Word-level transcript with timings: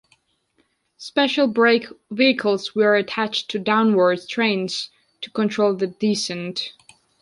Special 0.97 1.45
brake 1.45 1.85
vehicles 2.09 2.73
were 2.73 2.95
attached 2.95 3.51
to 3.51 3.59
downwards 3.59 4.25
trains 4.25 4.89
to 5.21 5.29
control 5.29 5.75
the 5.75 5.85
descent. 5.85 6.73